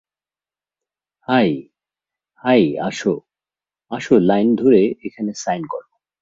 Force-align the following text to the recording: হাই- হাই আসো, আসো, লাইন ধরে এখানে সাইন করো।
হাই- 1.27 1.49
হাই 2.43 2.61
আসো, 2.87 3.13
আসো, 3.91 4.15
লাইন 4.19 4.47
ধরে 4.55 4.81
এখানে 5.03 5.31
সাইন 5.35 5.61
করো। 5.67 5.89